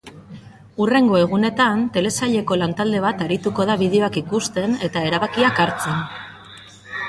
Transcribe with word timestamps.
Hurrengo 0.85 1.17
egunetan, 1.19 1.83
telesaileko 1.97 2.57
lantalde 2.63 3.03
bat 3.05 3.23
arituko 3.27 3.69
da 3.73 3.77
bideoak 3.85 4.19
ikusten 4.25 4.77
eta 4.89 5.07
erabakiak 5.11 5.65
hartzen. 5.67 6.05